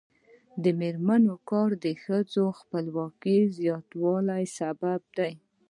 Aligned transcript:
د 0.63 0.65
میرمنو 0.79 1.33
کار 1.49 1.69
د 1.85 1.87
ښځو 2.03 2.45
خپلواکۍ 2.59 3.39
زیاتولو 3.57 4.37
سبب 4.57 5.01
دی. 5.17 5.33